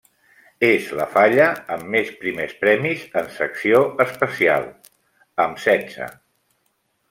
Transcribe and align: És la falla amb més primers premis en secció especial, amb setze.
És 0.67 0.87
la 0.99 1.05
falla 1.17 1.45
amb 1.75 1.91
més 1.97 2.09
primers 2.23 2.55
premis 2.63 3.05
en 3.23 3.29
secció 3.37 3.83
especial, 4.07 4.69
amb 5.47 5.65
setze. 5.69 6.13